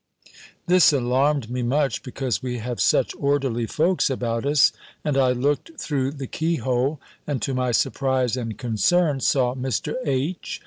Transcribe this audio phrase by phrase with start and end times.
[0.65, 4.71] This alarmed me much, because we have such orderly folks about us;
[5.05, 9.93] and I looked through the key hole; and, to my surprise and concern, saw Mr.
[10.03, 10.59] H.